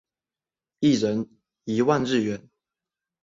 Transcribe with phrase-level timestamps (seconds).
[0.79, 1.29] 一人
[1.63, 2.49] 一万日元